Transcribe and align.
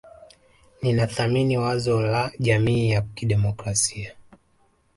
Ninathamini 0.81 1.57
wazo 1.57 2.01
la 2.01 2.31
jamii 2.39 2.89
ya 2.89 3.01
kidemokrasia 3.01 4.15